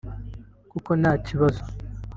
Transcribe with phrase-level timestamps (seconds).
[0.71, 1.61] kuko nta kibazo